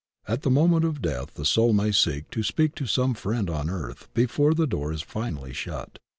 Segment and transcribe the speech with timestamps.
[0.27, 4.55] At the moment of death the soul may speak to some friend on earth before
[4.55, 5.99] the door is finally shut.